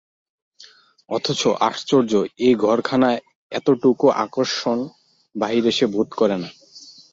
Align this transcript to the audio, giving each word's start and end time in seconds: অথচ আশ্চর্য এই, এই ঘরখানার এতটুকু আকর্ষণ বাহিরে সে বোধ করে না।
অথচ 1.09 1.41
আশ্চর্য 1.61 2.11
এই, 2.19 2.29
এই 2.47 2.53
ঘরখানার 2.55 3.15
এতটুকু 3.51 4.05
আকর্ষণ 4.23 4.77
বাহিরে 5.35 5.71
সে 5.71 5.85
বোধ 5.85 6.09
করে 6.13 6.35
না। 6.37 6.49